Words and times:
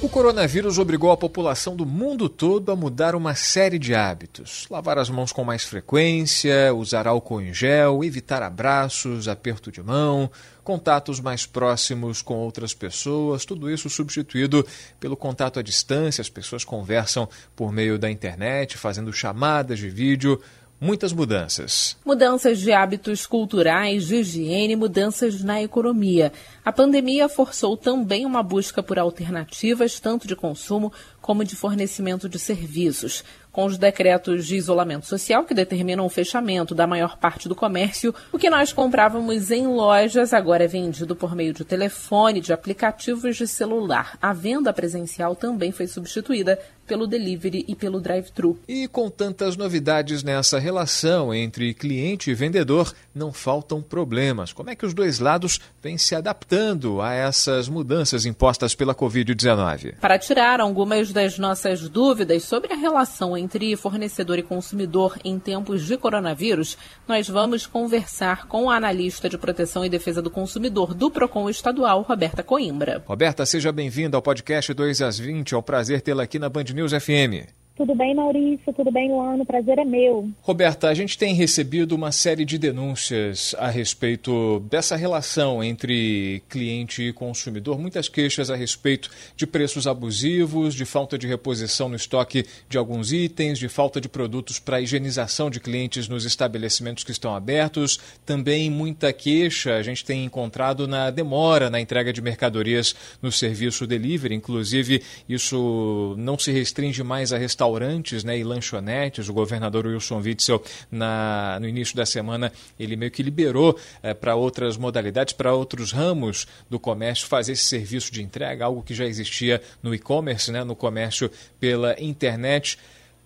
O 0.00 0.08
coronavírus 0.08 0.78
obrigou 0.78 1.10
a 1.10 1.16
população 1.16 1.74
do 1.74 1.84
mundo 1.84 2.28
todo 2.28 2.70
a 2.70 2.76
mudar 2.76 3.16
uma 3.16 3.34
série 3.34 3.80
de 3.80 3.96
hábitos. 3.96 4.64
Lavar 4.70 4.96
as 4.96 5.10
mãos 5.10 5.32
com 5.32 5.42
mais 5.42 5.64
frequência, 5.64 6.72
usar 6.72 7.08
álcool 7.08 7.40
em 7.40 7.52
gel, 7.52 8.04
evitar 8.04 8.40
abraços, 8.40 9.26
aperto 9.26 9.72
de 9.72 9.82
mão, 9.82 10.30
contatos 10.62 11.18
mais 11.18 11.46
próximos 11.46 12.22
com 12.22 12.34
outras 12.34 12.72
pessoas, 12.72 13.44
tudo 13.44 13.68
isso 13.68 13.90
substituído 13.90 14.64
pelo 15.00 15.16
contato 15.16 15.58
à 15.58 15.62
distância. 15.62 16.22
As 16.22 16.30
pessoas 16.30 16.64
conversam 16.64 17.28
por 17.56 17.72
meio 17.72 17.98
da 17.98 18.08
internet, 18.08 18.78
fazendo 18.78 19.12
chamadas 19.12 19.80
de 19.80 19.90
vídeo 19.90 20.40
muitas 20.80 21.12
mudanças. 21.12 21.96
Mudanças 22.04 22.58
de 22.58 22.72
hábitos 22.72 23.26
culturais, 23.26 24.06
de 24.06 24.16
higiene, 24.16 24.76
mudanças 24.76 25.42
na 25.42 25.62
economia. 25.62 26.32
A 26.64 26.72
pandemia 26.72 27.28
forçou 27.28 27.76
também 27.76 28.24
uma 28.24 28.42
busca 28.42 28.82
por 28.82 28.98
alternativas, 28.98 29.98
tanto 29.98 30.28
de 30.28 30.36
consumo 30.36 30.92
como 31.20 31.44
de 31.44 31.56
fornecimento 31.56 32.28
de 32.28 32.38
serviços. 32.38 33.24
Com 33.50 33.64
os 33.64 33.76
decretos 33.76 34.46
de 34.46 34.56
isolamento 34.56 35.06
social 35.06 35.44
que 35.44 35.52
determinam 35.52 36.06
o 36.06 36.08
fechamento 36.08 36.76
da 36.76 36.86
maior 36.86 37.18
parte 37.18 37.48
do 37.48 37.56
comércio, 37.56 38.14
o 38.30 38.38
que 38.38 38.48
nós 38.48 38.72
comprávamos 38.72 39.50
em 39.50 39.66
lojas 39.66 40.32
agora 40.32 40.64
é 40.64 40.68
vendido 40.68 41.16
por 41.16 41.34
meio 41.34 41.52
de 41.52 41.64
telefone, 41.64 42.40
de 42.40 42.52
aplicativos 42.52 43.36
de 43.36 43.48
celular. 43.48 44.16
A 44.22 44.32
venda 44.32 44.72
presencial 44.72 45.34
também 45.34 45.72
foi 45.72 45.88
substituída 45.88 46.58
pelo 46.88 47.06
delivery 47.06 47.64
e 47.68 47.76
pelo 47.76 48.00
drive-thru. 48.00 48.58
E 48.66 48.88
com 48.88 49.10
tantas 49.10 49.56
novidades 49.56 50.22
nessa 50.22 50.58
relação 50.58 51.34
entre 51.34 51.74
cliente 51.74 52.30
e 52.30 52.34
vendedor, 52.34 52.94
não 53.14 53.32
faltam 53.32 53.82
problemas. 53.82 54.52
Como 54.52 54.70
é 54.70 54.74
que 54.74 54.86
os 54.86 54.94
dois 54.94 55.18
lados 55.18 55.60
vêm 55.82 55.98
se 55.98 56.14
adaptando 56.14 57.02
a 57.02 57.12
essas 57.12 57.68
mudanças 57.68 58.24
impostas 58.24 58.74
pela 58.74 58.94
Covid-19? 58.94 59.96
Para 60.00 60.18
tirar 60.18 60.60
algumas 60.60 61.12
das 61.12 61.38
nossas 61.38 61.88
dúvidas 61.88 62.44
sobre 62.44 62.72
a 62.72 62.76
relação 62.76 63.36
entre 63.36 63.76
fornecedor 63.76 64.38
e 64.38 64.42
consumidor 64.42 65.18
em 65.22 65.38
tempos 65.38 65.84
de 65.84 65.96
coronavírus, 65.98 66.78
nós 67.06 67.28
vamos 67.28 67.66
conversar 67.66 68.46
com 68.46 68.70
a 68.70 68.76
analista 68.76 69.28
de 69.28 69.36
proteção 69.36 69.84
e 69.84 69.90
defesa 69.90 70.22
do 70.22 70.30
consumidor 70.30 70.94
do 70.94 71.10
Procon 71.10 71.50
Estadual, 71.50 72.00
Roberta 72.02 72.42
Coimbra. 72.42 73.02
Roberta, 73.06 73.44
seja 73.44 73.70
bem-vinda 73.70 74.16
ao 74.16 74.22
podcast 74.22 74.72
2 74.72 75.02
às 75.02 75.18
20. 75.18 75.54
É 75.54 75.58
um 75.58 75.62
prazer 75.62 76.00
tê-la 76.00 76.22
aqui 76.22 76.38
na 76.38 76.48
Band 76.48 76.64
News 76.78 76.92
FM. 76.92 77.57
Tudo 77.78 77.94
bem, 77.94 78.12
Maurício? 78.12 78.72
Tudo 78.72 78.90
bem, 78.90 79.08
Luano? 79.08 79.46
Prazer 79.46 79.78
é 79.78 79.84
meu. 79.84 80.28
Roberta, 80.42 80.88
a 80.88 80.94
gente 80.94 81.16
tem 81.16 81.32
recebido 81.32 81.92
uma 81.92 82.10
série 82.10 82.44
de 82.44 82.58
denúncias 82.58 83.54
a 83.56 83.68
respeito 83.68 84.58
dessa 84.68 84.96
relação 84.96 85.62
entre 85.62 86.42
cliente 86.48 87.04
e 87.04 87.12
consumidor, 87.12 87.78
muitas 87.78 88.08
queixas 88.08 88.50
a 88.50 88.56
respeito 88.56 89.08
de 89.36 89.46
preços 89.46 89.86
abusivos, 89.86 90.74
de 90.74 90.84
falta 90.84 91.16
de 91.16 91.28
reposição 91.28 91.88
no 91.88 91.94
estoque 91.94 92.44
de 92.68 92.76
alguns 92.76 93.12
itens, 93.12 93.60
de 93.60 93.68
falta 93.68 94.00
de 94.00 94.08
produtos 94.08 94.58
para 94.58 94.80
higienização 94.80 95.48
de 95.48 95.60
clientes 95.60 96.08
nos 96.08 96.24
estabelecimentos 96.24 97.04
que 97.04 97.12
estão 97.12 97.32
abertos, 97.32 98.00
também 98.26 98.68
muita 98.68 99.12
queixa 99.12 99.76
a 99.76 99.82
gente 99.84 100.04
tem 100.04 100.24
encontrado 100.24 100.88
na 100.88 101.10
demora 101.10 101.70
na 101.70 101.80
entrega 101.80 102.12
de 102.12 102.20
mercadorias 102.20 102.92
no 103.22 103.30
serviço 103.30 103.86
delivery, 103.86 104.34
inclusive 104.34 105.00
isso 105.28 106.16
não 106.18 106.36
se 106.36 106.50
restringe 106.50 107.04
mais 107.04 107.32
a 107.32 107.38
restaurantes 107.38 107.67
restaurantes 107.68 108.24
né, 108.24 108.38
e 108.38 108.44
lanchonetes. 108.44 109.28
O 109.28 109.34
governador 109.34 109.86
Wilson 109.86 110.20
Witzel, 110.20 110.62
na, 110.90 111.58
no 111.60 111.68
início 111.68 111.94
da 111.96 112.06
semana, 112.06 112.52
ele 112.78 112.96
meio 112.96 113.10
que 113.10 113.22
liberou 113.22 113.78
é, 114.02 114.14
para 114.14 114.34
outras 114.34 114.76
modalidades, 114.76 115.34
para 115.34 115.52
outros 115.52 115.92
ramos 115.92 116.46
do 116.70 116.78
comércio, 116.78 117.26
fazer 117.26 117.52
esse 117.52 117.64
serviço 117.64 118.12
de 118.12 118.22
entrega, 118.22 118.64
algo 118.64 118.82
que 118.82 118.94
já 118.94 119.04
existia 119.04 119.60
no 119.82 119.94
e-commerce, 119.94 120.50
né, 120.50 120.64
no 120.64 120.74
comércio 120.74 121.30
pela 121.60 122.00
internet. 122.00 122.78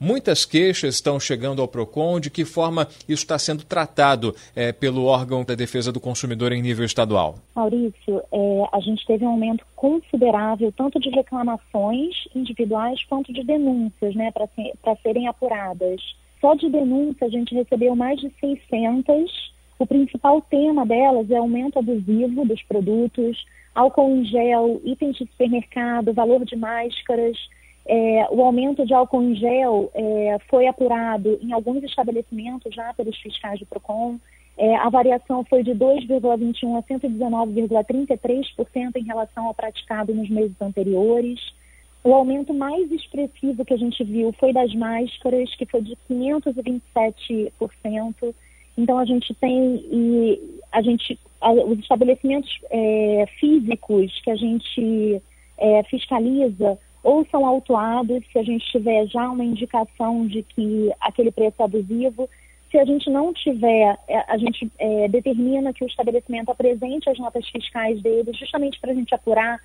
Muitas 0.05 0.45
queixas 0.45 0.97
estão 0.97 1.21
chegando 1.21 1.63
ao 1.63 1.69
PROCON. 1.69 2.19
De 2.19 2.29
que 2.29 2.45
forma 2.45 2.89
isso 3.09 3.23
está 3.23 3.39
sendo 3.39 3.65
tratado 3.65 4.35
é, 4.57 4.73
pelo 4.73 5.05
órgão 5.05 5.45
da 5.45 5.55
defesa 5.55 5.93
do 5.93 6.01
consumidor 6.01 6.51
em 6.51 6.61
nível 6.61 6.85
estadual? 6.85 7.37
Maurício, 7.55 8.21
é, 8.33 8.65
a 8.73 8.81
gente 8.81 9.07
teve 9.07 9.25
um 9.25 9.29
aumento 9.29 9.65
considerável 9.77 10.73
tanto 10.77 10.99
de 10.99 11.09
reclamações 11.09 12.17
individuais 12.35 13.01
quanto 13.05 13.33
de 13.33 13.45
denúncias 13.45 14.13
né, 14.17 14.33
para 14.33 14.49
ser, 14.49 14.73
serem 15.05 15.29
apuradas. 15.29 16.01
Só 16.41 16.57
de 16.57 16.69
denúncia 16.69 17.29
a 17.29 17.31
gente 17.31 17.55
recebeu 17.55 17.95
mais 17.95 18.19
de 18.19 18.29
600. 18.41 19.53
O 19.79 19.87
principal 19.87 20.43
tema 20.43 20.85
delas 20.85 21.31
é 21.31 21.37
aumento 21.37 21.79
abusivo 21.79 22.45
dos 22.45 22.61
produtos, 22.65 23.47
álcool 23.73 24.17
em 24.17 24.25
gel, 24.25 24.83
itens 24.85 25.15
de 25.17 25.27
supermercado, 25.27 26.13
valor 26.13 26.45
de 26.45 26.57
máscaras 26.57 27.39
é, 27.87 28.27
o 28.31 28.43
aumento 28.43 28.85
de 28.87 28.95
álcool 28.95 29.23
em 29.23 29.35
gel 29.35 29.91
é, 29.95 30.39
foi 30.49 30.69
apurado 30.69 31.37
em 31.43 31.53
alguns 31.53 31.83
estabelecimentos 31.83 32.73
já 32.75 32.95
pelos 32.95 33.19
fiscais 33.19 33.59
do 33.59 33.67
PROCON. 33.67 34.21
É, 34.57 34.77
a 34.77 34.89
variação 34.89 35.45
foi 35.45 35.65
de 35.65 35.73
2,21% 35.73 36.79
a 36.79 36.83
119,33% 36.83 38.97
em 38.97 39.05
relação 39.05 39.47
ao 39.47 39.55
praticado 39.55 40.15
nos 40.15 40.29
meses 40.29 40.55
anteriores. 40.61 41.41
O 42.05 42.13
aumento 42.15 42.55
mais 42.55 42.93
expressivo 42.93 43.65
que 43.65 43.75
a 43.75 43.79
gente 43.79 44.05
viu 44.05 44.33
foi 44.39 44.53
das 44.53 44.73
máscaras, 44.75 45.53
que 45.57 45.67
foi 45.67 45.83
de 45.83 45.99
527%. 46.11 48.35
Então 48.77 48.99
a 48.99 49.05
gente 49.05 49.33
tem 49.35 49.85
e 49.91 50.61
a 50.71 50.83
gente 50.83 51.19
a, 51.41 51.51
os 51.53 51.81
estabelecimentos 51.81 52.61
é, 52.71 53.25
físicos 53.39 54.21
que 54.23 54.31
a 54.31 54.37
gente 54.37 55.21
é, 55.59 55.83
fiscaliza 55.85 56.79
ou 57.03 57.27
são 57.27 57.45
autuados 57.45 58.23
se 58.33 58.39
a 58.39 58.43
gente 58.43 58.65
tiver 58.71 59.07
já 59.07 59.29
uma 59.29 59.45
indicação 59.45 60.27
de 60.27 60.43
que 60.43 60.93
aquele 61.01 61.33
preço 61.33 61.57
é 61.61 61.65
abusivo. 61.65 62.29
Se 62.71 62.79
a 62.79 62.85
gente 62.85 63.11
não 63.11 63.33
tiver, 63.33 63.99
é, 64.09 64.33
a 64.33 64.39
gente 64.39 64.71
é, 64.79 65.09
determina 65.09 65.73
que 65.73 65.85
o 65.85 65.87
estabelecimento 65.87 66.51
apresente 66.51 67.11
as 67.11 67.19
notas 67.19 67.47
fiscais 67.49 68.01
dele, 68.01 68.33
justamente 68.33 68.81
para 68.81 68.93
a 68.93 68.95
gente 68.95 69.15
apurar 69.15 69.61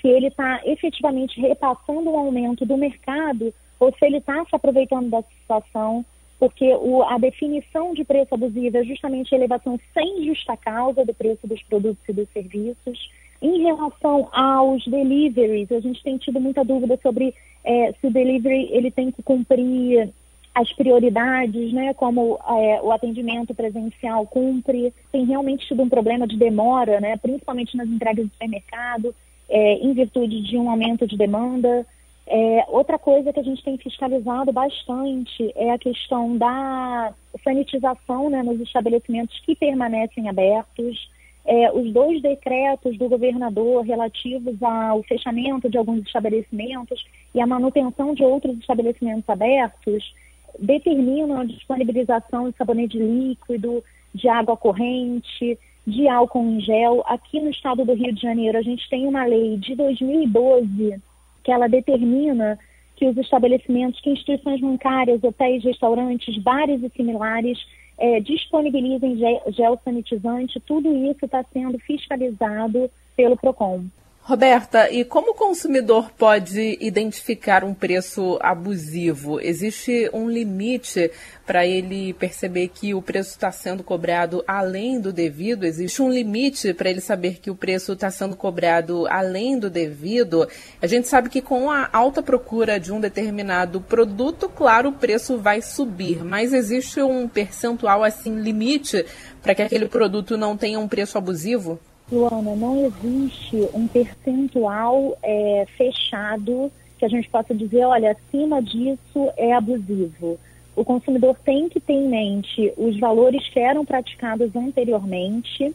se 0.00 0.08
ele 0.08 0.26
está 0.26 0.60
efetivamente 0.64 1.40
repassando 1.40 2.10
o 2.10 2.16
aumento 2.16 2.66
do 2.66 2.76
mercado 2.76 3.54
ou 3.78 3.92
se 3.92 4.04
ele 4.04 4.18
está 4.18 4.44
se 4.44 4.54
aproveitando 4.54 5.08
da 5.08 5.22
situação, 5.22 6.04
porque 6.38 6.74
o, 6.74 7.02
a 7.04 7.18
definição 7.18 7.94
de 7.94 8.04
preço 8.04 8.34
abusivo 8.34 8.76
é 8.76 8.84
justamente 8.84 9.34
a 9.34 9.38
elevação 9.38 9.78
sem 9.94 10.24
justa 10.24 10.56
causa 10.56 11.04
do 11.04 11.14
preço 11.14 11.46
dos 11.46 11.62
produtos 11.62 12.02
e 12.08 12.12
dos 12.12 12.28
serviços. 12.30 13.10
Em 13.42 13.60
relação 13.60 14.28
aos 14.30 14.84
deliveries, 14.86 15.72
a 15.72 15.80
gente 15.80 16.00
tem 16.04 16.16
tido 16.16 16.40
muita 16.40 16.64
dúvida 16.64 16.96
sobre 17.02 17.34
é, 17.64 17.92
se 18.00 18.06
o 18.06 18.10
delivery 18.10 18.68
ele 18.70 18.88
tem 18.88 19.10
que 19.10 19.20
cumprir 19.20 20.10
as 20.54 20.72
prioridades, 20.74 21.72
né, 21.72 21.92
como 21.94 22.38
é, 22.46 22.80
o 22.82 22.92
atendimento 22.92 23.52
presencial 23.52 24.24
cumpre. 24.26 24.94
Tem 25.10 25.24
realmente 25.24 25.66
tido 25.66 25.82
um 25.82 25.88
problema 25.88 26.24
de 26.24 26.36
demora, 26.36 27.00
né, 27.00 27.16
principalmente 27.16 27.76
nas 27.76 27.88
entregas 27.88 28.26
de 28.26 28.30
supermercado, 28.30 29.12
é, 29.48 29.74
em 29.74 29.92
virtude 29.92 30.40
de 30.42 30.56
um 30.56 30.70
aumento 30.70 31.04
de 31.04 31.16
demanda. 31.16 31.84
É, 32.28 32.64
outra 32.68 32.96
coisa 32.96 33.32
que 33.32 33.40
a 33.40 33.42
gente 33.42 33.64
tem 33.64 33.76
fiscalizado 33.76 34.52
bastante 34.52 35.52
é 35.56 35.72
a 35.72 35.78
questão 35.78 36.36
da 36.36 37.12
sanitização 37.42 38.30
né, 38.30 38.40
nos 38.40 38.60
estabelecimentos 38.60 39.36
que 39.40 39.56
permanecem 39.56 40.28
abertos 40.28 41.10
é, 41.44 41.72
os 41.72 41.92
dois 41.92 42.22
decretos 42.22 42.96
do 42.96 43.08
governador 43.08 43.84
relativos 43.84 44.62
ao 44.62 45.02
fechamento 45.02 45.68
de 45.68 45.76
alguns 45.76 46.06
estabelecimentos 46.06 47.04
e 47.34 47.40
a 47.40 47.46
manutenção 47.46 48.14
de 48.14 48.22
outros 48.22 48.56
estabelecimentos 48.58 49.28
abertos 49.28 50.14
determinam 50.58 51.40
a 51.40 51.44
disponibilização 51.44 52.50
de 52.50 52.56
sabonete 52.56 52.98
líquido, 52.98 53.82
de 54.14 54.28
água 54.28 54.56
corrente, 54.56 55.58
de 55.86 56.08
álcool 56.08 56.44
em 56.44 56.60
gel. 56.60 57.02
Aqui 57.06 57.40
no 57.40 57.50
estado 57.50 57.84
do 57.84 57.94
Rio 57.94 58.12
de 58.12 58.20
Janeiro, 58.20 58.58
a 58.58 58.62
gente 58.62 58.88
tem 58.88 59.06
uma 59.06 59.24
lei 59.24 59.56
de 59.56 59.74
2012 59.74 61.00
que 61.42 61.50
ela 61.50 61.68
determina 61.68 62.58
que 62.94 63.08
os 63.08 63.16
estabelecimentos, 63.16 64.00
que 64.00 64.10
instituições 64.10 64.60
bancárias, 64.60 65.24
hotéis, 65.24 65.64
restaurantes, 65.64 66.38
bares 66.38 66.82
e 66.84 66.90
similares 66.90 67.58
é, 68.02 68.18
disponibilizem 68.18 69.16
gel 69.16 69.80
sanitizante, 69.84 70.58
tudo 70.66 70.92
isso 70.92 71.24
está 71.24 71.44
sendo 71.52 71.78
fiscalizado 71.78 72.90
pelo 73.16 73.36
PROCON. 73.36 73.84
Roberta, 74.24 74.88
e 74.88 75.04
como 75.04 75.32
o 75.32 75.34
consumidor 75.34 76.12
pode 76.12 76.78
identificar 76.80 77.64
um 77.64 77.74
preço 77.74 78.38
abusivo? 78.40 79.40
Existe 79.40 80.08
um 80.12 80.30
limite 80.30 81.10
para 81.44 81.66
ele 81.66 82.12
perceber 82.12 82.68
que 82.68 82.94
o 82.94 83.02
preço 83.02 83.30
está 83.30 83.50
sendo 83.50 83.82
cobrado 83.82 84.44
além 84.46 85.00
do 85.00 85.12
devido? 85.12 85.64
Existe 85.64 86.00
um 86.00 86.08
limite 86.08 86.72
para 86.72 86.88
ele 86.88 87.00
saber 87.00 87.40
que 87.40 87.50
o 87.50 87.56
preço 87.56 87.94
está 87.94 88.12
sendo 88.12 88.36
cobrado 88.36 89.08
além 89.08 89.58
do 89.58 89.68
devido? 89.68 90.48
A 90.80 90.86
gente 90.86 91.08
sabe 91.08 91.28
que 91.28 91.42
com 91.42 91.68
a 91.68 91.88
alta 91.92 92.22
procura 92.22 92.78
de 92.78 92.92
um 92.92 93.00
determinado 93.00 93.80
produto, 93.80 94.48
claro, 94.48 94.90
o 94.90 94.92
preço 94.92 95.36
vai 95.38 95.60
subir, 95.60 96.24
mas 96.24 96.52
existe 96.52 97.02
um 97.02 97.26
percentual 97.26 98.04
assim 98.04 98.40
limite 98.40 99.04
para 99.42 99.52
que 99.52 99.62
aquele 99.62 99.88
produto 99.88 100.36
não 100.36 100.56
tenha 100.56 100.78
um 100.78 100.86
preço 100.86 101.18
abusivo? 101.18 101.80
Luana, 102.12 102.54
não 102.54 102.84
existe 102.84 103.68
um 103.72 103.88
percentual 103.88 105.16
é, 105.22 105.66
fechado 105.78 106.70
que 106.98 107.06
a 107.06 107.08
gente 107.08 107.28
possa 107.30 107.54
dizer, 107.54 107.84
olha, 107.86 108.12
acima 108.12 108.62
disso 108.62 109.30
é 109.36 109.54
abusivo. 109.54 110.38
O 110.76 110.84
consumidor 110.84 111.36
tem 111.42 111.70
que 111.70 111.80
ter 111.80 111.94
em 111.94 112.08
mente 112.08 112.72
os 112.76 113.00
valores 113.00 113.48
que 113.48 113.58
eram 113.58 113.84
praticados 113.84 114.54
anteriormente 114.54 115.74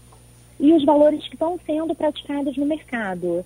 e 0.59 0.73
os 0.73 0.85
valores 0.85 1.27
que 1.27 1.33
estão 1.33 1.59
sendo 1.65 1.95
praticados 1.95 2.55
no 2.55 2.65
mercado, 2.65 3.43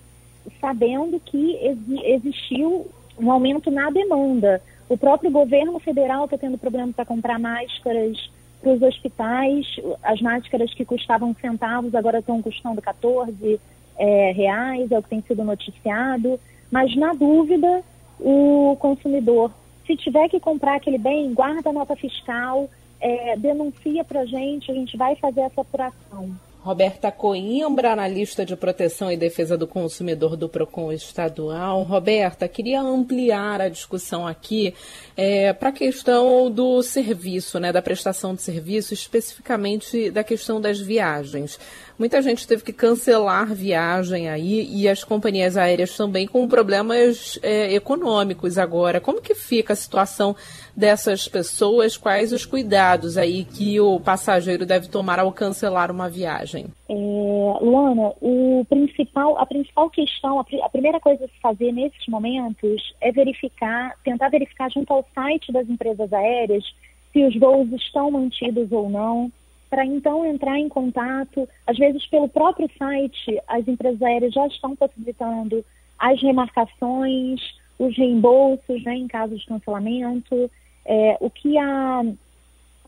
sabendo 0.60 1.20
que 1.20 1.58
existiu 2.04 2.88
um 3.18 3.32
aumento 3.32 3.72
na 3.72 3.90
demanda. 3.90 4.62
O 4.90 4.98
próprio 4.98 5.32
governo 5.32 5.80
federal 5.80 6.26
está 6.26 6.38
tendo 6.38 6.58
problema 6.58 6.92
para 6.92 7.06
comprar 7.06 7.40
máscaras 7.40 8.30
para 8.62 8.74
os 8.74 8.82
hospitais, 8.82 9.66
as 10.04 10.22
máscaras 10.22 10.74
que 10.74 10.86
custavam 10.86 11.36
centavos 11.42 11.96
agora 11.96 12.20
estão 12.20 12.42
custando 12.42 12.82
14 12.82 13.60
é, 13.98 14.32
reais, 14.32 14.92
é 14.92 14.98
o 14.98 15.04
que 15.04 15.10
tem 15.10 15.22
sido 15.22 15.44
noticiado. 15.44 16.40
Mas, 16.72 16.96
na 16.96 17.14
dúvida, 17.14 17.84
o 18.20 18.78
consumidor, 18.80 19.52
se 19.86 19.96
tiver 19.98 20.30
que 20.30 20.40
comprar 20.40 20.76
aquele 20.76 20.98
bem, 20.98 21.34
guarda 21.34 21.70
a 21.70 21.74
nota 21.74 21.96
fiscal, 21.96 22.70
é, 23.00 23.36
denuncia 23.36 24.04
para 24.04 24.22
a 24.22 24.26
gente, 24.26 24.72
a 24.72 24.76
gente 24.76 24.96
vai 24.96 25.16
fazer 25.16 25.42
essa 25.42 25.62
apuração. 25.62 26.30
Roberta 26.64 27.12
Coimbra, 27.12 27.92
analista 27.92 28.46
de 28.46 28.56
proteção 28.56 29.12
e 29.12 29.18
defesa 29.18 29.58
do 29.58 29.66
consumidor 29.66 30.38
do 30.38 30.48
PROCON 30.48 30.92
estadual. 30.92 31.82
Roberta, 31.82 32.48
queria 32.48 32.80
ampliar 32.80 33.60
a 33.60 33.68
discussão 33.68 34.28
aqui 34.28 34.76
é, 35.18 35.54
para 35.54 35.70
a 35.70 35.72
questão 35.72 36.52
do 36.52 36.84
serviço, 36.84 37.60
né, 37.60 37.72
da 37.72 37.82
prestação 37.82 38.36
de 38.36 38.44
serviço, 38.44 38.94
especificamente 38.94 40.12
da 40.12 40.24
questão 40.24 40.62
das 40.62 40.80
viagens. 40.80 41.58
Muita 41.98 42.22
gente 42.22 42.48
teve 42.48 42.64
que 42.64 42.74
cancelar 42.74 43.54
viagem 43.54 44.30
aí 44.30 44.68
e 44.72 44.88
as 44.88 45.04
companhias 45.04 45.58
aéreas 45.58 45.98
também 45.98 46.28
com 46.28 46.48
problemas 46.48 47.40
é, 47.42 47.74
econômicos 47.74 48.60
agora. 48.60 49.02
Como 49.02 49.22
que 49.22 49.34
fica 49.34 49.74
a 49.74 49.76
situação 49.76 50.36
dessas 50.76 51.28
pessoas? 51.28 51.98
Quais 51.98 52.32
os 52.32 52.46
cuidados 52.46 53.18
aí 53.18 53.44
que 53.44 53.80
o 53.80 54.00
passageiro 54.00 54.66
deve 54.66 54.88
tomar 54.88 55.20
ao 55.20 55.32
cancelar 55.32 55.92
uma 55.92 56.10
viagem? 56.10 56.66
É, 56.90 56.94
Luana, 56.94 58.14
o 58.22 58.66
principal, 58.70 59.38
a 59.38 59.46
principal 59.46 59.90
questão, 59.90 60.40
a, 60.40 60.46
a 60.64 60.70
primeira 60.70 61.00
coisa 61.00 61.26
a 61.26 61.28
se 61.28 61.40
fazer 61.42 61.72
nesses 61.72 62.08
momentos 62.08 62.94
é 63.02 63.12
verificar, 63.12 63.96
tentar 64.04 64.30
verificar 64.30 64.70
junto 64.72 64.92
ao 64.94 65.06
site 65.14 65.52
das 65.52 65.70
empresas 65.70 66.12
aéreas 66.12 66.64
se 67.12 67.24
os 67.26 67.38
voos 67.38 67.72
estão 67.74 68.10
mantidos 68.12 68.72
ou 68.72 68.90
não 68.90 69.32
para 69.72 69.86
então 69.86 70.26
entrar 70.26 70.60
em 70.60 70.68
contato, 70.68 71.48
às 71.66 71.78
vezes 71.78 72.06
pelo 72.08 72.28
próprio 72.28 72.70
site, 72.78 73.42
as 73.48 73.66
empresas 73.66 74.02
aéreas 74.02 74.34
já 74.34 74.46
estão 74.48 74.76
possibilitando 74.76 75.64
as 75.98 76.22
remarcações, 76.22 77.40
os 77.80 77.98
reembolsos 77.98 78.84
né, 78.84 78.96
em 78.96 79.08
caso 79.08 79.36
de 79.36 79.46
cancelamento. 79.46 80.52
É, 80.86 81.18
o 81.20 81.30
que 81.30 81.58
a 81.58 82.04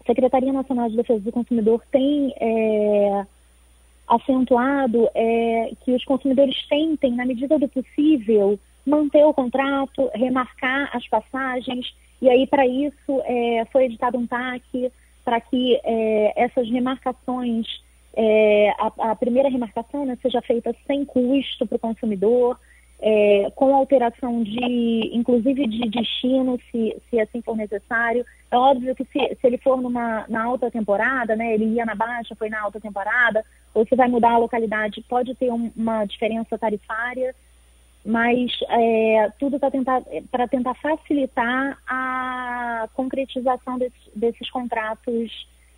Secretaria 0.05 0.51
Nacional 0.51 0.89
de 0.89 0.97
Defesa 0.97 1.19
do 1.19 1.31
Consumidor 1.31 1.81
tem 1.91 2.33
é, 2.39 3.25
acentuado 4.07 5.09
é 5.13 5.71
que 5.83 5.91
os 5.91 6.03
consumidores 6.03 6.55
tentem, 6.67 7.13
na 7.13 7.25
medida 7.25 7.57
do 7.57 7.67
possível, 7.67 8.59
manter 8.85 9.23
o 9.25 9.33
contrato, 9.33 10.09
remarcar 10.13 10.89
as 10.93 11.07
passagens, 11.07 11.93
e 12.21 12.29
aí 12.29 12.45
para 12.47 12.65
isso 12.65 13.21
é, 13.25 13.65
foi 13.71 13.85
editado 13.85 14.17
um 14.17 14.27
TAC 14.27 14.91
para 15.23 15.39
que 15.39 15.79
é, 15.83 16.43
essas 16.43 16.69
remarcações, 16.69 17.65
é, 18.15 18.69
a, 18.77 19.11
a, 19.11 19.15
primeira 19.15 19.49
remarcação 19.49 20.05
né, 20.05 20.17
seja 20.21 20.41
feita 20.41 20.75
sem 20.85 21.05
custo 21.05 21.65
para 21.65 21.77
o 21.77 21.79
consumidor, 21.79 22.59
é, 23.05 23.51
com 23.53 23.75
alteração 23.75 24.41
de, 24.43 25.11
inclusive 25.11 25.67
de 25.67 25.89
destino, 25.89 26.57
se, 26.71 26.95
se 27.09 27.19
assim 27.19 27.41
for 27.41 27.57
necessário. 27.57 28.25
É 28.49 28.57
óbvio 28.57 28.95
que 28.95 29.03
se, 29.03 29.35
se 29.35 29.45
ele 29.45 29.57
for 29.57 29.81
numa, 29.81 30.25
na 30.29 30.45
alta 30.45 30.71
temporada, 30.71 31.35
né, 31.35 31.53
ele 31.53 31.65
ia 31.65 31.85
na 31.85 31.95
baixa, 31.95 32.33
foi 32.33 32.47
na 32.47 32.61
alta 32.61 32.79
temporada, 32.79 33.43
ou 33.73 33.85
se 33.85 33.93
vai 33.93 34.07
mudar 34.07 34.31
a 34.31 34.37
localidade, 34.37 35.03
pode 35.09 35.35
ter 35.35 35.51
um, 35.51 35.69
uma 35.75 36.05
diferença 36.05 36.57
tarifária, 36.57 37.35
mas 38.05 38.51
é, 38.69 39.29
tudo 39.37 39.59
para 39.59 39.71
tentar, 39.71 40.01
para 40.31 40.47
tentar 40.47 40.73
facilitar 40.75 41.77
a 41.85 42.87
concretização 42.93 43.77
desse, 43.77 44.11
desses 44.15 44.49
contratos 44.49 45.29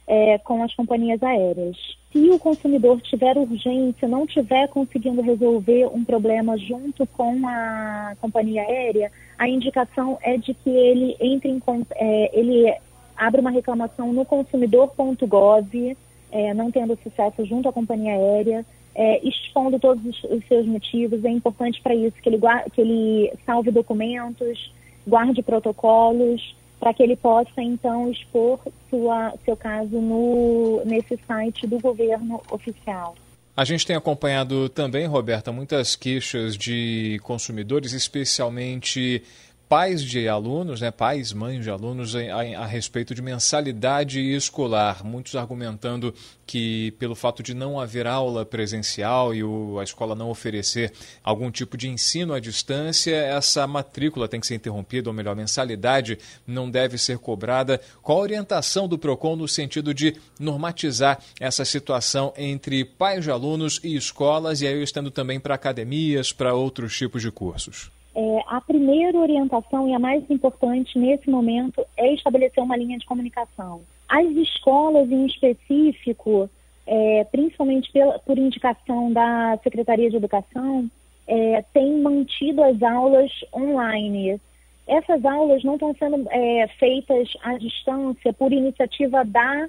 é, 0.07 0.37
com 0.39 0.63
as 0.63 0.73
companhias 0.73 1.21
aéreas. 1.21 1.77
Se 2.11 2.29
o 2.29 2.39
consumidor 2.39 3.01
tiver 3.01 3.37
urgência, 3.37 4.07
não 4.07 4.25
tiver 4.25 4.67
conseguindo 4.69 5.21
resolver 5.21 5.87
um 5.87 6.03
problema 6.03 6.57
junto 6.57 7.05
com 7.07 7.45
a 7.47 8.15
companhia 8.21 8.61
aérea, 8.61 9.11
a 9.37 9.49
indicação 9.49 10.17
é 10.21 10.37
de 10.37 10.53
que 10.53 10.69
ele 10.69 11.15
entre 11.19 11.49
em 11.49 11.61
é, 11.95 12.39
ele 12.39 12.73
abra 13.17 13.41
uma 13.41 13.51
reclamação 13.51 14.13
no 14.13 14.25
consumidor.gov, 14.25 15.97
é, 16.31 16.53
não 16.53 16.71
tendo 16.71 16.97
sucesso 17.01 17.45
junto 17.45 17.67
à 17.67 17.73
companhia 17.73 18.13
aérea, 18.13 18.65
é, 18.93 19.27
expondo 19.27 19.79
todos 19.79 20.03
os, 20.05 20.23
os, 20.25 20.47
seus 20.47 20.65
motivos. 20.65 21.23
É 21.25 21.29
importante 21.29 21.81
para 21.81 21.95
isso 21.95 22.15
que 22.21 22.29
ele, 22.29 22.39
que 22.73 22.81
ele 22.81 23.33
salve 23.45 23.71
documentos, 23.71 24.73
guarde 25.05 25.41
protocolos, 25.41 26.55
para 26.79 26.93
que 26.93 27.01
ele 27.03 27.15
possa 27.15 27.61
então 27.61 28.09
expor 28.11 28.59
sua, 28.89 29.33
seu 29.43 29.55
caso 29.55 29.99
no, 29.99 30.83
nesse 30.85 31.17
site 31.27 31.65
do 31.67 31.79
governo 31.79 32.41
oficial. 32.51 33.15
A 33.57 33.63
gente 33.63 33.85
tem 33.85 33.95
acompanhado 33.95 34.67
também, 34.67 35.05
Roberta, 35.05 35.51
muitas 35.51 35.95
queixas 35.95 36.57
de 36.57 37.19
consumidores, 37.23 37.93
especialmente 37.93 39.23
pais 39.67 40.03
de 40.03 40.27
alunos, 40.27 40.81
né, 40.81 40.91
pais, 40.91 41.33
mães 41.33 41.63
de 41.63 41.69
alunos, 41.69 42.15
a, 42.15 42.19
a, 42.19 42.65
respeito 42.65 43.15
de 43.15 43.21
mensalidade 43.21 44.19
escolar. 44.19 45.03
Muitos 45.03 45.35
argumentando 45.35 46.13
que, 46.45 46.91
pelo 46.99 47.15
fato 47.15 47.41
de 47.41 47.53
não 47.53 47.79
haver 47.79 48.05
aula 48.05 48.45
presencial 48.45 49.33
e 49.33 49.43
o, 49.43 49.79
a 49.79 49.83
escola 49.83 50.13
não 50.13 50.29
oferecer 50.29 50.93
algum 51.23 51.49
tipo 51.49 51.75
de 51.75 51.89
ensino 51.89 52.33
à 52.33 52.39
distância, 52.39 53.15
essa 53.15 53.65
matrícula 53.65 54.27
tem 54.27 54.39
que 54.39 54.47
ser 54.47 54.55
interrompida, 54.55 55.09
ou 55.09 55.13
melhor, 55.13 55.35
mensalidade 55.35 56.19
não 56.45 56.69
deve 56.69 56.97
ser 56.97 57.17
cobrada. 57.17 57.81
Qual 58.03 58.19
a 58.19 58.21
orientação 58.21 58.87
do 58.87 58.99
PROCON 58.99 59.35
no 59.35 59.47
sentido 59.47 59.93
de 59.93 60.15
normatizar 60.39 61.19
essa 61.39 61.65
situação 61.65 62.31
entre 62.37 62.85
pais 62.85 63.23
de 63.23 63.31
alunos 63.31 63.79
e 63.83 63.95
escolas, 63.95 64.61
e 64.61 64.67
aí 64.67 64.79
eu 64.79 65.11
também 65.11 65.39
para 65.39 65.55
academias, 65.55 66.31
para 66.31 66.53
outros 66.53 66.95
tipos 66.95 67.21
de 67.21 67.31
cursos? 67.31 67.89
É, 68.15 68.43
a 68.47 68.61
primeira 68.61 69.17
orientação 69.17 69.89
e 69.89 69.93
a 69.93 69.99
mais 69.99 70.23
importante 70.29 70.97
nesse 70.97 71.29
momento 71.29 71.85
é 71.97 72.13
estabelecer 72.13 72.63
uma 72.63 72.77
linha 72.77 72.97
de 72.97 73.05
comunicação. 73.05 73.81
As 74.07 74.25
escolas, 74.27 75.11
em 75.11 75.25
específico, 75.25 76.49
é, 76.87 77.25
principalmente 77.25 77.91
pela, 77.91 78.17
por 78.19 78.37
indicação 78.37 79.11
da 79.11 79.59
Secretaria 79.61 80.09
de 80.09 80.15
Educação, 80.15 80.89
é, 81.27 81.61
têm 81.73 81.99
mantido 81.99 82.63
as 82.63 82.81
aulas 82.81 83.31
online. 83.53 84.39
Essas 84.87 85.25
aulas 85.25 85.61
não 85.65 85.73
estão 85.73 85.93
sendo 85.95 86.25
é, 86.29 86.67
feitas 86.79 87.27
à 87.43 87.57
distância 87.57 88.31
por 88.31 88.53
iniciativa 88.53 89.25
da 89.25 89.67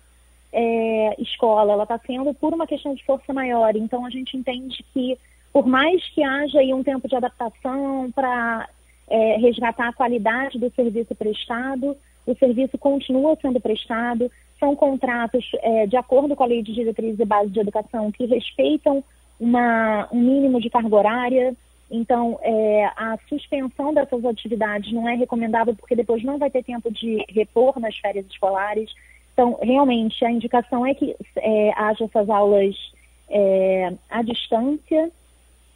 é, 0.53 1.21
escola, 1.21 1.73
ela 1.73 1.83
está 1.83 1.99
sendo 2.07 2.33
por 2.35 2.55
uma 2.55 2.67
questão 2.67 2.95
de 2.95 3.05
força 3.05 3.33
maior. 3.33 3.75
Então, 3.75 4.07
a 4.07 4.11
gente 4.11 4.37
entende 4.37 4.85
que 4.95 5.19
por 5.57 5.67
mais 5.67 6.07
que 6.11 6.23
haja 6.23 6.59
aí 6.59 6.75
um 6.75 6.83
tempo 6.83 7.09
de 7.09 7.17
adaptação 7.17 8.13
para 8.15 8.69
é, 9.09 9.39
resgatar 9.39 9.89
a 9.89 9.93
qualidade 9.95 10.59
do 10.59 10.71
serviço 10.73 11.15
prestado, 11.15 11.97
o 12.27 12.35
serviço 12.37 12.77
continua 12.77 13.39
sendo 13.41 13.59
prestado, 13.59 14.31
são 14.61 14.77
contratos 14.77 15.51
é, 15.63 15.87
de 15.87 15.97
acordo 15.97 16.37
com 16.37 16.45
a 16.45 16.47
Lei 16.47 16.63
de 16.63 16.75
Diretrizes 16.75 17.19
e 17.19 17.25
Bases 17.25 17.55
de 17.55 17.61
Educação 17.61 18.13
que 18.13 18.27
respeitam 18.27 19.03
uma, 19.41 20.07
um 20.13 20.21
mínimo 20.21 20.61
de 20.61 20.69
carga 20.69 20.95
horária, 20.95 21.57
então, 21.91 22.39
é, 22.43 22.85
a 22.95 23.19
suspensão 23.27 23.95
dessas 23.95 24.27
atividades 24.27 24.93
não 24.93 25.09
é 25.09 25.15
recomendável 25.15 25.75
porque 25.75 25.97
depois 25.97 26.23
não 26.23 26.37
vai 26.37 26.51
ter 26.51 26.65
tempo 26.65 26.93
de 26.93 27.25
repor 27.31 27.81
nas 27.81 27.97
férias 27.97 28.27
escolares. 28.27 28.91
Então, 29.33 29.59
realmente, 29.63 30.23
a 30.23 30.31
indicação 30.31 30.85
é 30.85 30.93
que 30.93 31.17
é, 31.37 31.73
haja 31.75 32.05
essas 32.05 32.29
aulas 32.29 32.77
é, 33.31 33.95
à 34.11 34.21
distância 34.21 35.11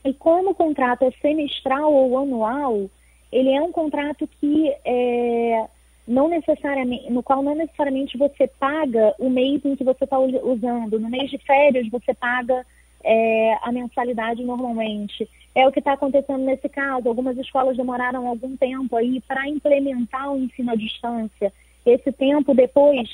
E 0.04 0.14
como 0.14 0.50
o 0.50 0.54
contrato 0.54 1.04
é 1.04 1.10
semestral 1.20 1.92
ou 1.92 2.18
anual, 2.18 2.88
ele 3.30 3.50
é 3.50 3.60
um 3.62 3.70
contrato 3.72 4.28
que 4.40 4.74
é, 4.84 5.66
não 6.06 6.28
necessariamente, 6.28 7.10
no 7.10 7.22
qual 7.22 7.42
não 7.42 7.54
necessariamente 7.54 8.18
você 8.18 8.46
paga 8.46 9.14
o 9.18 9.30
mês 9.30 9.64
em 9.64 9.76
que 9.76 9.84
você 9.84 10.04
está 10.04 10.18
usando. 10.18 10.98
No 10.98 11.08
mês 11.08 11.30
de 11.30 11.38
férias 11.38 11.88
você 11.88 12.12
paga 12.14 12.66
é, 13.04 13.56
a 13.62 13.70
mensalidade 13.70 14.42
normalmente. 14.42 15.28
É 15.54 15.66
o 15.66 15.72
que 15.72 15.78
está 15.78 15.92
acontecendo 15.92 16.44
nesse 16.44 16.68
caso. 16.68 17.08
Algumas 17.08 17.36
escolas 17.36 17.76
demoraram 17.76 18.26
algum 18.26 18.56
tempo 18.56 18.96
aí 18.96 19.20
para 19.20 19.48
implementar 19.48 20.32
o 20.32 20.38
ensino 20.38 20.72
à 20.72 20.74
distância. 20.74 21.52
Esse 21.84 22.10
tempo 22.12 22.54
depois, 22.54 23.08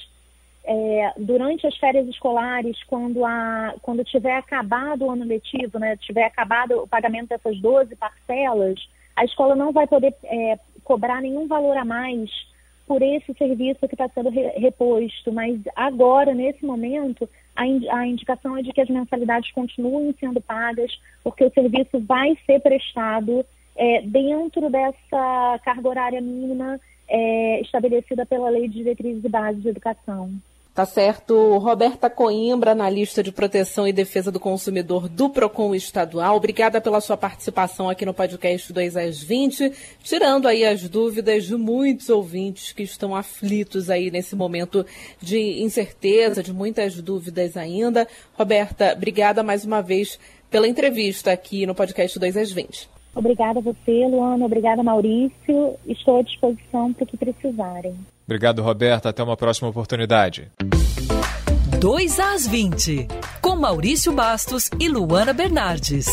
é, 0.66 1.12
durante 1.16 1.64
as 1.66 1.76
férias 1.76 2.08
escolares, 2.08 2.76
quando, 2.85 3.25
a, 3.25 3.75
quando 3.82 4.04
tiver 4.04 4.37
acabado 4.37 5.04
o 5.04 5.11
ano 5.11 5.25
letivo, 5.25 5.78
né, 5.78 5.96
tiver 5.96 6.25
acabado 6.25 6.82
o 6.82 6.88
pagamento 6.88 7.28
dessas 7.28 7.58
12 7.61 7.94
parcelas, 7.94 8.76
a 9.14 9.25
escola 9.25 9.54
não 9.54 9.73
vai 9.73 9.87
poder 9.87 10.12
é, 10.25 10.58
cobrar 10.82 11.23
nenhum 11.23 11.46
valor 11.46 11.76
a 11.76 11.85
mais 11.85 12.28
por 12.85 13.00
esse 13.00 13.32
serviço 13.35 13.87
que 13.87 13.94
está 13.94 14.08
sendo 14.08 14.28
re 14.28 14.49
reposto. 14.56 15.32
Mas 15.32 15.61
agora, 15.75 16.35
nesse 16.35 16.64
momento, 16.66 17.28
a, 17.54 17.66
in 17.66 17.88
a 17.88 18.06
indicação 18.06 18.56
é 18.58 18.62
de 18.62 18.73
que 18.73 18.80
as 18.80 18.88
mensalidades 18.88 19.52
continuem 19.52 20.14
sendo 20.18 20.40
pagas, 20.40 20.92
porque 21.23 21.44
o 21.44 21.52
serviço 21.52 22.00
vai 22.00 22.37
ser 22.44 22.61
prestado 22.61 23.46
é, 23.76 24.02
dentro 24.02 24.68
dessa 24.68 25.61
carga 25.64 25.88
horária 25.88 26.20
mínima 26.20 26.80
é, 27.08 27.61
estabelecida 27.61 28.26
pela 28.26 28.50
Lei 28.50 28.68
de 28.68 28.75
Diretrizes 28.75 29.25
e 29.25 29.28
Bases 29.28 29.62
de 29.62 29.68
Educação. 29.68 30.30
Tá 30.76 30.85
certo. 30.85 31.56
Roberta 31.56 32.11
Coimbra, 32.11 32.73
analista 32.73 33.23
de 33.23 33.33
proteção 33.33 33.88
e 33.88 33.95
defesa 33.95 34.30
do 34.30 34.38
consumidor 34.38 35.09
do 35.09 35.30
PROCON 35.30 35.75
estadual. 35.75 36.37
Obrigada 36.37 36.83
pela 36.83 37.00
sua 37.00 37.16
participação 37.16 37.88
aqui 37.88 38.04
no 38.04 38.12
podcast 38.12 38.71
2 38.75 38.95
às 38.95 39.23
20, 39.23 39.73
tirando 40.02 40.47
aí 40.47 40.66
as 40.66 40.87
dúvidas 40.87 41.47
de 41.47 41.56
muitos 41.56 42.11
ouvintes 42.11 42.73
que 42.73 42.83
estão 42.83 43.16
aflitos 43.16 43.88
aí 43.88 44.11
nesse 44.11 44.37
momento 44.37 44.85
de 45.18 45.62
incerteza, 45.62 46.42
de 46.42 46.52
muitas 46.52 47.00
dúvidas 47.00 47.56
ainda. 47.56 48.06
Roberta, 48.35 48.92
obrigada 48.95 49.42
mais 49.42 49.64
uma 49.64 49.80
vez 49.80 50.18
pela 50.50 50.68
entrevista 50.68 51.33
aqui 51.33 51.64
no 51.64 51.75
podcast 51.75 52.18
2 52.18 52.37
às 52.37 52.52
20. 52.52 52.96
Obrigada 53.16 53.61
a 53.61 53.62
você, 53.62 54.06
Luana. 54.06 54.44
Obrigada, 54.44 54.82
Maurício. 54.82 55.75
Estou 55.87 56.18
à 56.18 56.23
disposição 56.23 56.92
para 56.92 57.04
o 57.04 57.06
que 57.06 57.16
precisarem. 57.16 57.96
Obrigado, 58.26 58.62
Roberta. 58.62 59.08
Até 59.08 59.23
uma 59.23 59.37
próxima 59.37 59.70
oportunidade. 59.70 60.50
2 61.80 62.20
às 62.20 62.46
20, 62.46 63.08
com 63.40 63.56
Maurício 63.56 64.12
Bastos 64.12 64.70
e 64.78 64.88
Luana 64.88 65.32
Bernardes. 65.32 66.06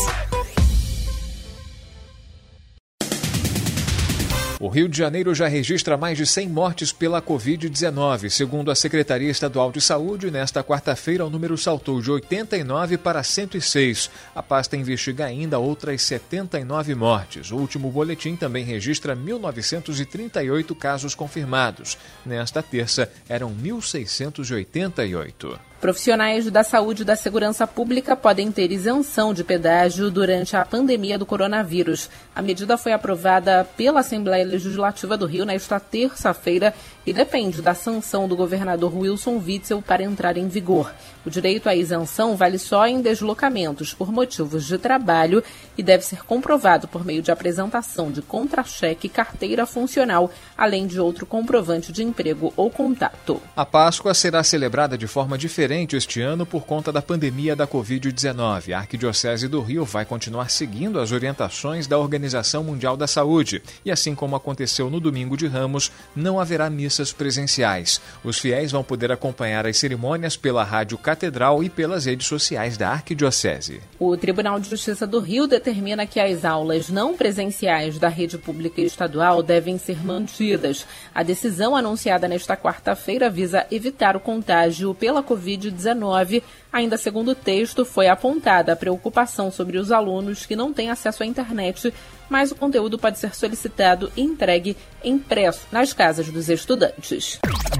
Rio 4.74 4.88
de 4.88 4.98
Janeiro 4.98 5.32
já 5.32 5.46
registra 5.46 5.96
mais 5.96 6.18
de 6.18 6.26
100 6.26 6.48
mortes 6.48 6.92
pela 6.92 7.22
Covid-19. 7.22 8.28
Segundo 8.28 8.72
a 8.72 8.74
Secretaria 8.74 9.30
Estadual 9.30 9.70
de 9.70 9.80
Saúde, 9.80 10.32
nesta 10.32 10.64
quarta-feira 10.64 11.24
o 11.24 11.30
número 11.30 11.56
saltou 11.56 12.02
de 12.02 12.10
89 12.10 12.98
para 12.98 13.22
106. 13.22 14.10
A 14.34 14.42
pasta 14.42 14.76
investiga 14.76 15.26
ainda 15.26 15.60
outras 15.60 16.02
79 16.02 16.92
mortes. 16.96 17.52
O 17.52 17.56
último 17.56 17.88
boletim 17.88 18.34
também 18.34 18.64
registra 18.64 19.14
1.938 19.14 20.76
casos 20.76 21.14
confirmados. 21.14 21.96
Nesta 22.26 22.60
terça, 22.60 23.08
eram 23.28 23.54
1.688. 23.54 25.56
Profissionais 25.80 26.50
da 26.50 26.62
saúde 26.62 27.02
e 27.02 27.04
da 27.04 27.14
segurança 27.14 27.66
pública 27.66 28.16
podem 28.16 28.50
ter 28.50 28.72
isenção 28.72 29.34
de 29.34 29.44
pedágio 29.44 30.10
durante 30.10 30.56
a 30.56 30.64
pandemia 30.64 31.18
do 31.18 31.26
coronavírus. 31.26 32.08
A 32.34 32.40
medida 32.40 32.78
foi 32.78 32.92
aprovada 32.92 33.68
pela 33.76 34.00
Assembleia 34.00 34.46
Legislativa 34.46 35.16
do 35.16 35.26
Rio 35.26 35.44
nesta 35.44 35.78
terça-feira 35.78 36.72
e 37.06 37.12
depende 37.12 37.60
da 37.60 37.74
sanção 37.74 38.26
do 38.26 38.36
governador 38.36 38.96
Wilson 38.96 39.42
Witzel 39.44 39.82
para 39.82 40.02
entrar 40.02 40.36
em 40.36 40.48
vigor. 40.48 40.92
O 41.24 41.30
direito 41.30 41.68
à 41.68 41.74
isenção 41.74 42.36
vale 42.36 42.58
só 42.58 42.86
em 42.86 43.00
deslocamentos 43.00 43.94
por 43.94 44.12
motivos 44.12 44.66
de 44.66 44.76
trabalho 44.76 45.42
e 45.76 45.82
deve 45.82 46.04
ser 46.04 46.22
comprovado 46.24 46.86
por 46.86 47.04
meio 47.04 47.22
de 47.22 47.30
apresentação 47.30 48.10
de 48.10 48.20
contra-cheque 48.20 49.08
carteira 49.08 49.64
funcional, 49.64 50.30
além 50.56 50.86
de 50.86 51.00
outro 51.00 51.24
comprovante 51.24 51.92
de 51.92 52.02
emprego 52.02 52.52
ou 52.56 52.70
contato. 52.70 53.40
A 53.56 53.64
Páscoa 53.64 54.12
será 54.12 54.42
celebrada 54.42 54.98
de 54.98 55.06
forma 55.06 55.38
diferente 55.38 55.96
este 55.96 56.20
ano 56.20 56.44
por 56.44 56.64
conta 56.66 56.92
da 56.92 57.00
pandemia 57.00 57.56
da 57.56 57.66
Covid-19. 57.66 58.72
A 58.72 58.78
Arquidiocese 58.78 59.48
do 59.48 59.60
Rio 59.60 59.84
vai 59.84 60.04
continuar 60.04 60.50
seguindo 60.50 61.00
as 61.00 61.10
orientações 61.10 61.86
da 61.86 61.98
Organização 61.98 62.62
Mundial 62.62 62.96
da 62.96 63.06
Saúde. 63.06 63.62
E 63.84 63.90
assim 63.90 64.14
como 64.14 64.36
aconteceu 64.36 64.90
no 64.90 65.00
domingo 65.00 65.36
de 65.36 65.46
Ramos, 65.46 65.90
não 66.14 66.38
haverá 66.38 66.68
missas 66.94 67.12
presenciais. 67.12 68.00
Os 68.22 68.38
fiéis 68.38 68.70
vão 68.70 68.84
poder 68.84 69.10
acompanhar 69.10 69.66
as 69.66 69.76
cerimônias 69.76 70.36
pela 70.36 70.62
Rádio 70.62 70.96
Catedral 70.96 71.62
e 71.64 71.68
pelas 71.68 72.04
redes 72.04 72.28
sociais 72.28 72.76
da 72.76 72.90
Arquidiocese. 72.90 73.80
O 73.98 74.16
Tribunal 74.16 74.60
de 74.60 74.70
Justiça 74.70 75.06
do 75.06 75.18
Rio 75.18 75.48
determina 75.48 76.06
que 76.06 76.20
as 76.20 76.44
aulas 76.44 76.88
não 76.88 77.16
presenciais 77.16 77.98
da 77.98 78.08
rede 78.08 78.38
pública 78.38 78.80
estadual 78.80 79.42
devem 79.42 79.76
ser 79.76 80.04
mantidas. 80.04 80.86
A 81.12 81.24
decisão 81.24 81.74
anunciada 81.74 82.28
nesta 82.28 82.56
quarta-feira 82.56 83.28
visa 83.28 83.66
evitar 83.70 84.16
o 84.16 84.20
contágio 84.20 84.94
pela 84.94 85.22
Covid-19. 85.22 86.42
Ainda 86.72 86.96
segundo 86.96 87.32
o 87.32 87.34
texto, 87.34 87.84
foi 87.84 88.08
apontada 88.08 88.72
a 88.72 88.76
preocupação 88.76 89.50
sobre 89.50 89.78
os 89.78 89.90
alunos 89.90 90.46
que 90.46 90.56
não 90.56 90.72
têm 90.72 90.90
acesso 90.90 91.22
à 91.22 91.26
internet, 91.26 91.92
mas 92.28 92.50
o 92.50 92.54
conteúdo 92.54 92.98
pode 92.98 93.18
ser 93.18 93.34
solicitado 93.34 94.10
e 94.16 94.22
entregue 94.22 94.76
impresso 95.02 95.66
nas 95.70 95.92
casas 95.92 96.28
dos 96.28 96.48
estudantes. 96.48 97.38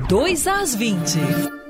2 0.08 0.46
às 0.46 0.74
20. 0.74 1.63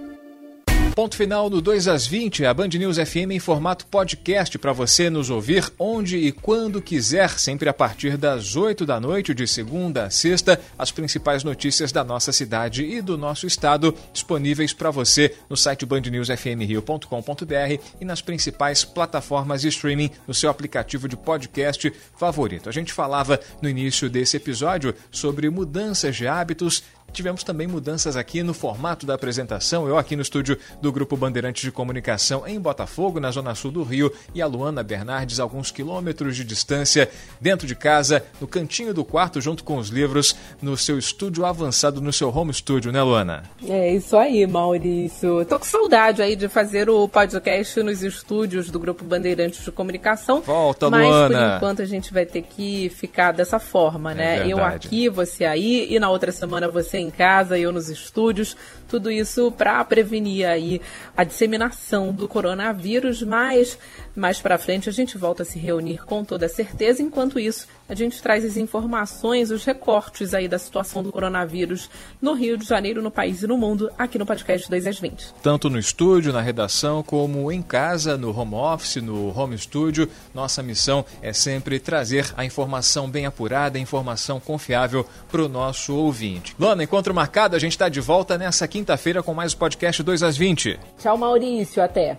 Ponto 0.94 1.16
final 1.16 1.50
no 1.50 1.60
2 1.60 1.88
às 1.88 2.06
20, 2.06 2.46
a 2.46 2.54
Band 2.54 2.68
News 2.68 2.98
FM 2.98 3.32
em 3.32 3.40
formato 3.40 3.84
podcast 3.86 4.56
para 4.58 4.72
você 4.72 5.10
nos 5.10 5.28
ouvir 5.28 5.68
onde 5.76 6.16
e 6.16 6.30
quando 6.30 6.80
quiser, 6.80 7.30
sempre 7.30 7.68
a 7.68 7.74
partir 7.74 8.16
das 8.16 8.54
8 8.54 8.86
da 8.86 9.00
noite, 9.00 9.34
de 9.34 9.44
segunda 9.44 10.04
a 10.04 10.10
sexta, 10.10 10.60
as 10.78 10.92
principais 10.92 11.42
notícias 11.42 11.90
da 11.90 12.04
nossa 12.04 12.30
cidade 12.30 12.84
e 12.84 13.02
do 13.02 13.18
nosso 13.18 13.44
estado 13.44 13.92
disponíveis 14.12 14.72
para 14.72 14.92
você 14.92 15.34
no 15.50 15.56
site 15.56 15.84
bandnewsfmrio.com.br 15.84 17.82
e 18.00 18.04
nas 18.04 18.22
principais 18.22 18.84
plataformas 18.84 19.62
de 19.62 19.68
streaming 19.70 20.12
no 20.28 20.34
seu 20.34 20.48
aplicativo 20.48 21.08
de 21.08 21.16
podcast 21.16 21.92
favorito. 22.16 22.68
A 22.68 22.72
gente 22.72 22.92
falava 22.92 23.40
no 23.60 23.68
início 23.68 24.08
desse 24.08 24.36
episódio 24.36 24.94
sobre 25.10 25.50
mudanças 25.50 26.14
de 26.14 26.28
hábitos 26.28 26.84
Tivemos 27.14 27.44
também 27.44 27.68
mudanças 27.68 28.16
aqui 28.16 28.42
no 28.42 28.52
formato 28.52 29.06
da 29.06 29.14
apresentação. 29.14 29.86
Eu 29.86 29.96
aqui 29.96 30.16
no 30.16 30.22
estúdio 30.22 30.58
do 30.82 30.90
Grupo 30.90 31.16
Bandeirantes 31.16 31.62
de 31.62 31.70
Comunicação 31.70 32.44
em 32.44 32.58
Botafogo, 32.58 33.20
na 33.20 33.30
zona 33.30 33.54
sul 33.54 33.70
do 33.70 33.84
Rio, 33.84 34.12
e 34.34 34.42
a 34.42 34.46
Luana 34.48 34.82
Bernardes, 34.82 35.38
alguns 35.38 35.70
quilômetros 35.70 36.34
de 36.34 36.42
distância, 36.42 37.08
dentro 37.40 37.68
de 37.68 37.76
casa, 37.76 38.24
no 38.40 38.48
cantinho 38.48 38.92
do 38.92 39.04
quarto, 39.04 39.40
junto 39.40 39.62
com 39.62 39.78
os 39.78 39.90
livros, 39.90 40.34
no 40.60 40.76
seu 40.76 40.98
estúdio 40.98 41.46
avançado, 41.46 42.00
no 42.00 42.12
seu 42.12 42.36
home 42.36 42.52
studio, 42.52 42.90
né, 42.90 43.00
Luana? 43.00 43.44
É 43.64 43.94
isso 43.94 44.16
aí, 44.16 44.44
Maurício. 44.44 45.44
Tô 45.44 45.60
com 45.60 45.64
saudade 45.64 46.20
aí 46.20 46.34
de 46.34 46.48
fazer 46.48 46.90
o 46.90 47.06
podcast 47.06 47.80
nos 47.80 48.02
estúdios 48.02 48.72
do 48.72 48.80
Grupo 48.80 49.04
Bandeirantes 49.04 49.64
de 49.64 49.70
Comunicação. 49.70 50.40
Volta, 50.40 50.90
mas, 50.90 51.06
Luana! 51.06 51.28
Mas 51.28 51.50
por 51.50 51.56
enquanto 51.58 51.82
a 51.82 51.86
gente 51.86 52.12
vai 52.12 52.26
ter 52.26 52.42
que 52.42 52.88
ficar 52.88 53.30
dessa 53.30 53.60
forma, 53.60 54.12
né? 54.12 54.40
É 54.40 54.52
Eu 54.52 54.58
aqui, 54.64 55.08
você 55.08 55.44
aí, 55.44 55.86
e 55.88 56.00
na 56.00 56.10
outra 56.10 56.32
semana 56.32 56.68
você 56.68 57.03
em 57.04 57.10
casa, 57.10 57.58
eu 57.58 57.70
nos 57.72 57.88
estúdios, 57.88 58.56
tudo 58.88 59.10
isso 59.10 59.52
para 59.52 59.84
prevenir 59.84 60.46
aí 60.46 60.80
a 61.16 61.24
disseminação 61.24 62.12
do 62.12 62.26
coronavírus, 62.26 63.22
mas 63.22 63.78
mais 64.16 64.40
para 64.40 64.58
frente 64.58 64.88
a 64.88 64.92
gente 64.92 65.16
volta 65.18 65.42
a 65.42 65.46
se 65.46 65.58
reunir 65.58 66.04
com 66.04 66.24
toda 66.24 66.48
certeza. 66.48 67.02
Enquanto 67.02 67.38
isso, 67.38 67.68
a 67.88 67.94
gente 67.94 68.20
traz 68.22 68.44
as 68.44 68.56
informações, 68.56 69.50
os 69.50 69.64
recortes 69.64 70.34
aí 70.34 70.48
da 70.48 70.58
situação 70.58 71.02
do 71.02 71.12
coronavírus 71.12 71.90
no 72.20 72.32
Rio 72.32 72.56
de 72.56 72.64
Janeiro, 72.64 73.02
no 73.02 73.10
país 73.10 73.42
e 73.42 73.46
no 73.46 73.56
mundo, 73.56 73.90
aqui 73.98 74.18
no 74.18 74.26
podcast 74.26 74.68
2 74.68 74.86
às 74.86 74.98
20. 74.98 75.34
Tanto 75.42 75.68
no 75.68 75.78
estúdio, 75.78 76.32
na 76.32 76.40
redação, 76.40 77.02
como 77.02 77.50
em 77.52 77.62
casa, 77.62 78.16
no 78.16 78.38
home 78.38 78.54
office, 78.54 78.96
no 78.96 79.38
home 79.38 79.58
studio, 79.58 80.08
nossa 80.34 80.62
missão 80.62 81.04
é 81.20 81.32
sempre 81.32 81.78
trazer 81.78 82.32
a 82.36 82.44
informação 82.44 83.08
bem 83.08 83.26
apurada, 83.26 83.78
a 83.78 83.80
informação 83.80 84.40
confiável 84.40 85.06
para 85.30 85.42
o 85.42 85.48
nosso 85.48 85.94
ouvinte. 85.94 86.54
Luana, 86.58 86.84
encontro 86.84 87.14
marcado, 87.14 87.56
a 87.56 87.58
gente 87.58 87.72
está 87.72 87.88
de 87.88 88.00
volta 88.00 88.38
nessa 88.38 88.66
quinta-feira 88.66 89.22
com 89.22 89.34
mais 89.34 89.52
o 89.52 89.56
podcast 89.56 90.02
2 90.02 90.22
às 90.22 90.36
20. 90.36 90.78
Tchau, 90.98 91.18
Maurício, 91.18 91.82
até. 91.82 92.18